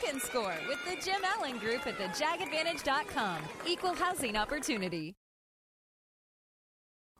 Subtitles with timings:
[0.00, 3.38] can score with the Jim Allen Group at thejagadvantage.com.
[3.66, 5.14] Equal housing opportunity.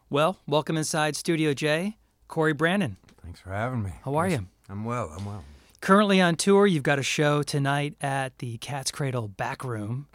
[0.08, 1.96] Well, welcome inside Studio J,
[2.28, 2.96] Cory Brannan.
[3.22, 3.92] Thanks for having me.
[4.04, 4.46] How are Yes, you?
[4.68, 5.12] I'm well.
[5.16, 5.44] I'm well.
[5.80, 10.06] Currently on tour, you've got a show tonight at the Cat's Cradle Back Room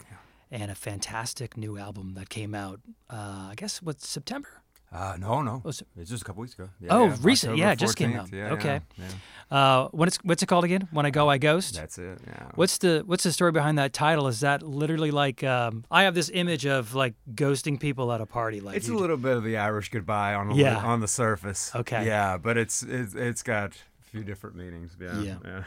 [0.50, 4.61] and a fantastic new album that came out, uh, I guess, what, September?
[4.92, 5.62] Uh, no, no.
[5.64, 6.68] Was it- It's just a couple weeks ago.
[6.80, 7.50] Yeah, oh, yeah, recent.
[7.52, 8.30] October Yeah, it just came out.
[8.32, 8.80] Yeah, okay.
[8.98, 9.04] Yeah,
[9.50, 9.56] yeah.
[9.56, 10.86] Uh, what's, what's it called again?
[10.90, 11.74] When I Go, I Ghost?
[11.74, 12.18] That's it.
[12.26, 12.50] Yeah.
[12.54, 14.28] What's the what's the story behind that title?
[14.28, 18.26] Is that literally like um, I have this image of like ghosting people at a
[18.26, 18.60] party?
[18.60, 20.76] Like It's a little bit of the Irish goodbye on the Yeah.
[20.76, 21.70] on the surface.
[21.74, 22.04] Okay.
[22.06, 24.96] Yeah, but it's it's it's got a few different meanings.
[25.00, 25.64] Yeah, yeah.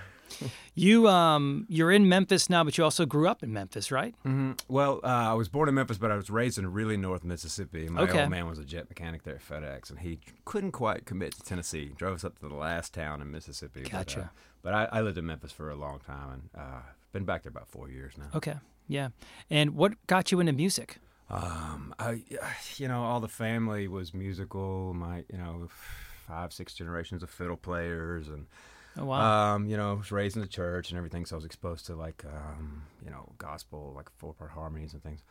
[0.73, 4.13] You um you're in Memphis now, but you also grew up in Memphis, right?
[4.23, 7.23] hmm Well, uh, I was born in Memphis, but I was raised in really North
[7.23, 7.87] Mississippi.
[7.89, 8.21] My Okay.
[8.21, 11.41] old man was a jet mechanic there at FedEx, and he couldn't quite commit to
[11.43, 11.91] Tennessee.
[11.95, 13.83] Drove us up to the last town in Mississippi.
[13.83, 14.31] But, uh, Gotcha.
[14.61, 16.81] But, I, I lived in Memphis for a long time, and uh,
[17.13, 18.29] been back there about four years now.
[18.35, 18.55] Okay,
[18.87, 19.09] yeah.
[19.49, 20.97] And what got you into music?
[21.29, 22.21] Um, I,
[22.77, 24.93] you know, all the family was musical.
[24.93, 25.69] My, you know,
[26.27, 28.47] five, six generations of fiddle players, and
[28.97, 29.55] Oh wow.
[29.55, 31.25] um, you know, I was raised in the church and everything.
[31.25, 35.03] So I was exposed to like, um, you know, gospel, like four part harmonies and
[35.03, 35.21] things.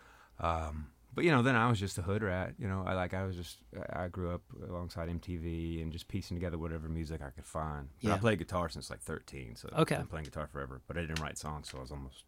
[0.40, 2.54] Um, but you know, then I was just a hood rat.
[2.58, 3.58] You know, I like I was just
[3.92, 7.88] I grew up alongside MTV and just piecing together whatever music I could find.
[8.02, 8.14] And Yeah.
[8.14, 9.94] I played guitar since like 13, so Okay.
[9.94, 10.80] I've been playing guitar forever.
[10.88, 12.24] But I didn't write songs, so I was almost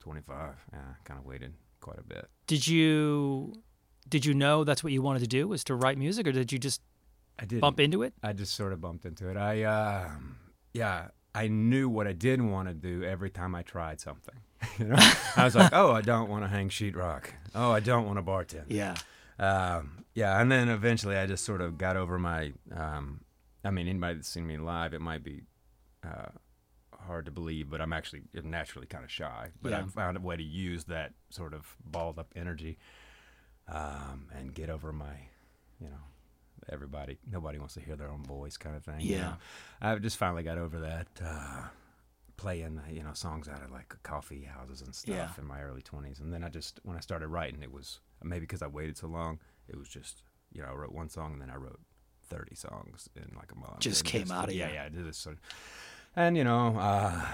[0.00, 0.54] 25.
[0.72, 2.28] Yeah, kind of waited quite a bit.
[2.46, 3.52] did you
[4.08, 6.50] did you know that's what you wanted to do was to write music, or did
[6.50, 6.80] you just
[7.38, 8.14] I did bump into it?
[8.22, 9.36] I just sort of bumped into it.
[9.36, 10.36] I, um,
[10.74, 14.34] yeah, I knew what I didn't want to do every time I tried something.
[14.78, 14.96] you know,
[15.36, 17.26] I was like, oh, I don't want to hang sheetrock.
[17.54, 18.64] Oh, I don't want to bartend.
[18.68, 18.94] Yeah.
[19.38, 22.52] Um, yeah, and then eventually I just sort of got over my.
[22.74, 23.22] Um,
[23.64, 25.42] I mean, anybody that's seen me live, it might be
[26.06, 26.26] uh,
[27.06, 29.48] hard to believe, but I'm actually naturally kind of shy.
[29.62, 29.80] But Yeah.
[29.80, 32.78] I found a way to use that sort of balled up energy
[33.68, 35.14] um, and get over my,
[35.80, 36.02] you know,
[36.68, 39.00] everybody, nobody wants to hear their own voice kind of thing.
[39.00, 39.20] you Yeah.
[39.22, 39.36] know.
[39.82, 41.08] I just finally got over that.
[41.24, 41.64] Uh,
[42.36, 45.28] playing you know songs out of like coffee houses and stuff Yeah.
[45.38, 48.40] in my early 20s and then i just when i started writing it was maybe
[48.40, 49.38] because i waited so long
[49.68, 51.78] it was just you know i wrote one song and then i wrote
[52.28, 54.74] 30 songs in like a month Just And came outta yeah you.
[54.74, 55.42] yeah i did this sort of,
[56.16, 57.24] and you know uh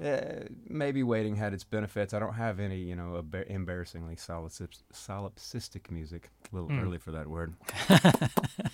[0.00, 2.14] eh, maybe waiting had its benefits.
[2.14, 6.30] I don't have any, you know, embar- embarrassingly solipsis- solipsistic music.
[6.52, 6.80] A little Hmm.
[6.80, 7.54] early for that word.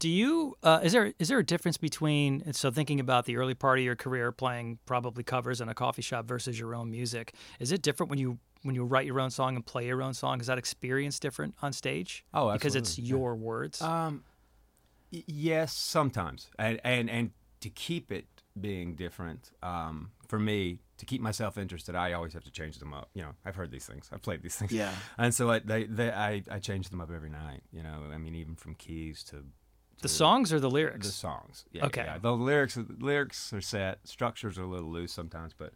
[0.00, 3.54] Do you uh, is there is there a difference between so thinking about the early
[3.54, 7.34] part of your career playing probably covers in a coffee shop versus your own music?
[7.60, 10.12] Is it different when you when you write your own song and play your own
[10.12, 10.40] song?
[10.40, 12.24] Is that experience different on stage?
[12.34, 13.16] Oh, because it's absolutely, yeah.
[13.18, 13.80] your words.
[13.80, 14.24] Um,
[15.12, 17.30] y- yes, sometimes, and and and
[17.60, 18.26] to keep it
[18.60, 22.94] being different, um, for me to keep myself interested, I always have to change them
[22.94, 23.08] up.
[23.14, 24.92] You know, I've heard these things, I've played these things, Yeah.
[25.18, 27.62] and so I they, they I I change them up every night.
[27.72, 29.44] You know, I mean, even from keys to
[30.02, 31.06] the songs or the lyrics?
[31.06, 31.64] the songs.
[31.72, 32.04] Yeah, Okay.
[32.04, 32.18] yeah.
[32.18, 35.72] The lyrics the lyrics are set, structures are a little loose sometimes, but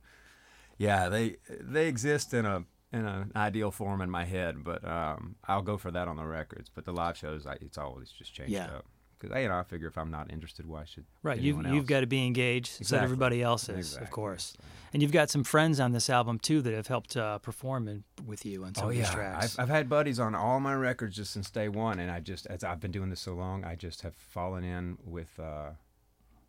[0.77, 4.63] yeah, they they exist in a in an ideal form in my head.
[4.65, 6.71] But um, I'll go for that on the records.
[6.75, 8.67] But the live shows, I, it's always just changed Yeah.
[8.77, 8.87] up.
[9.19, 11.87] Because you know, I figure if I'm not interested, why should Right, you've, anyone you've
[11.87, 14.09] got to be engaged so that everybody else is, of Exactly.
[14.11, 14.57] course.
[14.93, 18.05] And you've got some friends on this album too that have helped uh, perform in,
[18.25, 19.59] with you on some Oh of yeah, these tracks.
[19.59, 22.47] I've, I've had buddies on all my records just since day one, and I just
[22.47, 25.71] as I've been doing this so long, I just have fallen in with uh,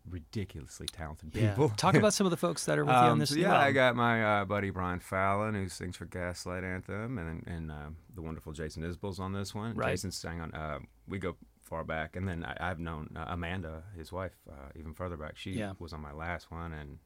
[0.08, 1.50] ridiculously talented yeah.
[1.50, 1.68] people.
[1.76, 3.30] Talk about some of the folks that are with you on Um, this.
[3.30, 7.46] so yeah, I got my uh, buddy Brian Fallon who sings for Gaslight Anthem, and
[7.46, 7.74] and uh,
[8.14, 9.74] the wonderful Jason Isbell's on this one.
[9.74, 9.90] Right.
[9.92, 10.52] Jason sang on.
[10.52, 11.36] Uh, we go
[11.70, 15.38] far back, and then I, I've known uh, Amanda, his wife, uh, even further back.
[15.38, 15.72] She Yeah.
[15.78, 16.98] was on my last one and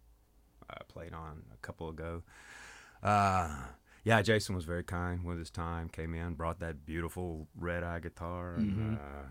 [0.70, 2.22] uh, played on a couple ago.
[3.02, 3.54] Uh,
[4.04, 5.88] yeah, Jason was very kind with his time.
[5.90, 8.94] Came in, brought that beautiful red eye guitar, and Mhm.
[8.96, 9.26] uh,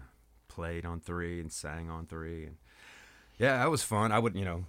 [0.48, 2.58] played on three and sang on three, and
[3.40, 4.12] yeah, that was fun.
[4.12, 4.66] I would, you know,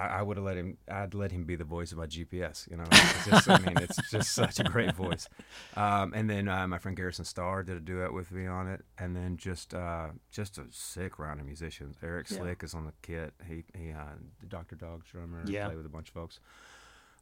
[0.00, 0.76] I, I would have let him.
[0.90, 2.70] I'd let him be the voice of my GPS.
[2.70, 5.28] You know, it's just, I mean, it's just such a great voice.
[5.76, 8.82] Um, and then uh, my friend Garrison Starr did a duet with me on it,
[8.98, 11.96] and then just uh, just a sick round of musicians.
[12.02, 12.38] Eric Yeah.
[12.38, 13.34] Slick is on the kit.
[13.46, 14.04] He he, uh,
[14.40, 15.42] the Doctor Dog's drummer.
[15.46, 15.66] Yeah.
[15.66, 16.40] played with a bunch of folks.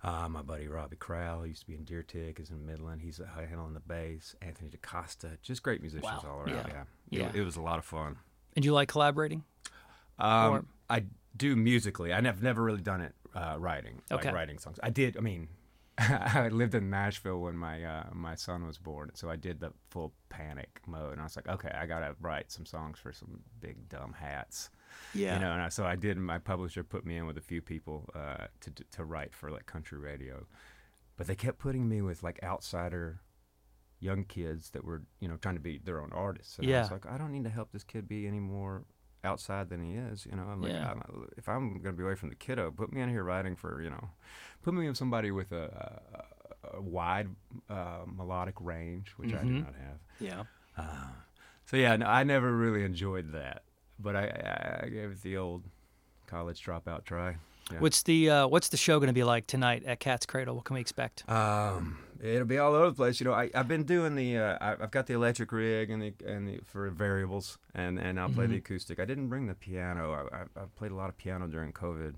[0.04, 3.02] Uh, my buddy Robbie Crowell used to be in Deer Tick, is in Midland.
[3.02, 4.36] He's uh, handling the bass.
[4.40, 6.24] Anthony DaCosta, just great musicians Wow.
[6.24, 6.68] all around.
[6.68, 6.84] Yeah.
[7.10, 7.28] Yeah, Yeah.
[7.30, 8.16] It, it was a lot of fun.
[8.54, 9.42] And you like collaborating?
[10.20, 11.04] Um, Or- I
[11.36, 12.12] do musically.
[12.12, 14.26] I have never really done it uh, writing, Okay.
[14.28, 14.78] like writing songs.
[14.82, 15.16] I did.
[15.16, 15.48] I mean,
[15.98, 19.72] I lived in Nashville when my uh, my son was born, so I did the
[19.90, 23.40] full panic mode, and I was like, okay, I gotta write some songs for some
[23.60, 24.70] big dumb hats.
[25.14, 25.34] Yeah.
[25.34, 26.16] You know, and I, so I did.
[26.18, 29.66] My publisher put me in with a few people uh, to to- write for like
[29.66, 30.46] country radio,
[31.16, 33.20] but they kept putting me with like outsider
[34.00, 36.58] young kids that were you know trying to be their own artists.
[36.58, 36.82] And I Yeah.
[36.82, 38.84] was like, I don't need to help this kid be any more
[39.24, 40.26] outside than he is.
[40.26, 40.90] You know, I'm like, Yeah.
[40.90, 43.56] I'm, if I'm going to be away from the kiddo, put me in here writing
[43.56, 44.10] for you know,
[44.62, 45.92] put me with somebody with a,
[46.72, 47.28] a, a wide
[47.68, 49.64] uh, melodic range, which I do Mhm.
[49.64, 49.98] not have.
[50.20, 50.44] Yeah.
[50.76, 51.10] Uh,
[51.66, 53.62] so yeah, no, I never really enjoyed that,
[53.98, 55.64] but I, I, I gave it the old
[56.26, 57.36] college dropout try.
[57.72, 57.80] Yeah.
[57.80, 60.54] What's the uh, What's the show going to be like tonight at Cat's Cradle?
[60.56, 61.28] What can we expect?
[61.28, 63.20] Um, it'll be all over the place.
[63.20, 66.02] You know, I, I've been doing the, uh, I, I've got the electric rig and
[66.02, 68.98] the and the for variables, and and I'll play the acoustic.
[68.98, 70.12] I didn't bring the piano.
[70.12, 72.14] I, I, I played a lot of piano during COVID,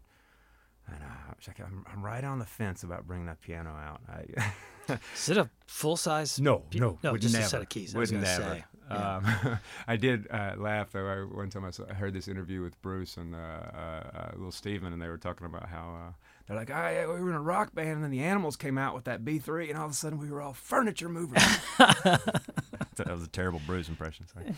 [0.87, 3.71] and uh, I was like, I'm, I'm right on the fence about bringing that piano
[3.71, 4.01] out.
[4.09, 4.53] I,
[5.15, 6.41] Is it a full size?
[6.41, 7.95] No, no, no, would just never, a set of keys.
[7.95, 8.25] I Would never.
[8.27, 8.65] say.
[8.91, 9.17] Yeah.
[9.17, 9.59] Um,
[9.89, 11.07] I did uh, laugh though.
[11.07, 14.31] I, one time I, saw, I heard this interview with Bruce and uh, uh, uh,
[14.35, 16.13] little Steven, and they were talking about how uh,
[16.47, 18.77] they're like, "Oh yeah, we were in a rock band, and then the Animals came
[18.79, 21.43] out with that B 3 and all of a sudden we were all furniture movers."
[21.79, 24.27] that was a terrible Bruce impression.
[24.29, 24.53] Sorry.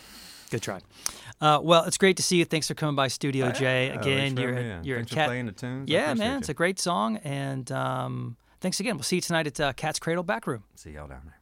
[0.51, 0.81] Good try.
[1.41, 2.45] Uh, well, it's great to see you.
[2.45, 3.89] Thanks for coming by Studio J.
[3.89, 4.85] Yeah, Again, you're in.
[4.85, 5.29] you're Thanks for Cat.
[5.29, 5.89] playing the tunes.
[5.89, 6.39] Yeah, man, you.
[6.39, 8.97] it's a great song, and um, thanks again.
[8.97, 10.65] We'll see you tonight at uh, Cat's Cradle Back Room.
[10.75, 11.42] See y'all down there.